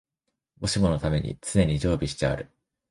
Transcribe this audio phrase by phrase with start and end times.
[0.59, 2.49] もしものために常に備蓄してある